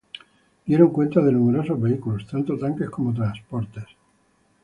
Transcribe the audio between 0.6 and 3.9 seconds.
Dieron cuenta de numerosos vehículos, tanto tanques como transportes.